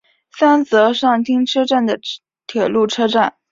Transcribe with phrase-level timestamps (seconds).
[0.35, 1.99] 三泽上町车站的
[2.47, 3.35] 铁路车站。